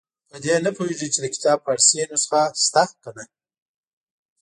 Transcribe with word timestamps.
په 0.29 0.37
دې 0.43 0.55
نه 0.65 0.71
پوهېږي 0.77 1.07
چې 1.13 1.19
د 1.21 1.25
کتاب 1.35 1.57
فارسي 1.65 1.99
نسخه 2.11 2.41
شته 2.63 2.83
که 3.01 3.09
نه. 3.15 3.23